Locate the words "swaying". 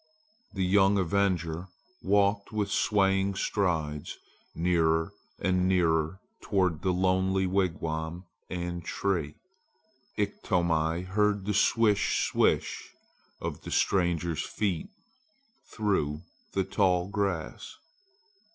2.71-3.35